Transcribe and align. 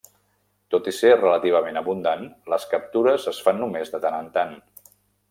Tot 0.75 0.87
i 0.91 0.93
ser 0.99 1.11
relativament 1.19 1.77
abundant, 1.81 2.25
les 2.53 2.65
captures 2.71 3.29
es 3.33 3.43
fan 3.49 3.61
només 3.65 3.93
de 3.97 4.01
tant 4.07 4.17
en 4.25 4.33
tant. 4.39 4.57